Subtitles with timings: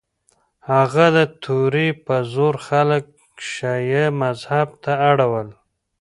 [0.71, 3.03] هغه د توري په زور خلک
[3.53, 5.47] شیعه مذهب ته اړول.